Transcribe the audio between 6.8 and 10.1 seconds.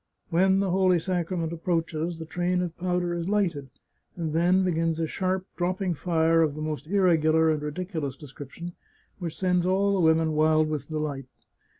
irregular and ridiculous description, which sends all the